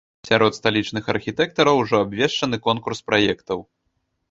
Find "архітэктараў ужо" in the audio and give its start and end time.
1.13-1.95